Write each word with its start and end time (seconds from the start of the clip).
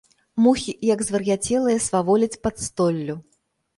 Мухі, 0.45 0.73
як 0.93 1.03
звар'яцелыя, 1.09 1.83
сваволяць 1.89 2.39
пад 2.49 2.55
столлю. 2.67 3.15